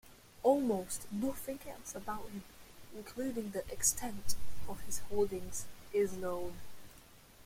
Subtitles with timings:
[0.41, 2.43] Almost nothing else about him,
[2.95, 4.33] including the extent
[4.67, 6.53] of his holdings, is known.